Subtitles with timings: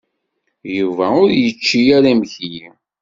[0.77, 2.63] Yuba ur yečči ara imekli.